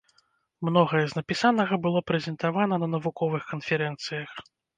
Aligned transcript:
Многае 0.69 1.01
з 1.11 1.19
напісанага 1.19 1.77
было 1.83 1.99
прэзентавана 2.13 2.75
на 2.85 2.91
навуковых 2.95 3.47
канферэнцыях. 3.53 4.31